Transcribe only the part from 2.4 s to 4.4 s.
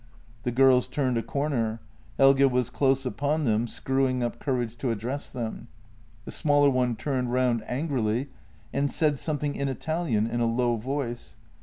was close upon them, screw ing up